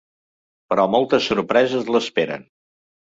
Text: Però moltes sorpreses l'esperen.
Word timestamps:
Però 0.71 0.85
moltes 0.95 1.27
sorpreses 1.33 1.93
l'esperen. 1.97 2.49